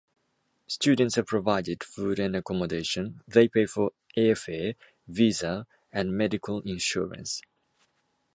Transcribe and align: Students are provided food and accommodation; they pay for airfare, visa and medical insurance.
Students 0.65 1.15
are 1.19 1.23
provided 1.23 1.83
food 1.83 2.17
and 2.17 2.35
accommodation; 2.35 3.21
they 3.27 3.47
pay 3.47 3.67
for 3.67 3.91
airfare, 4.17 4.73
visa 5.07 5.67
and 5.93 6.17
medical 6.17 6.61
insurance. 6.61 7.43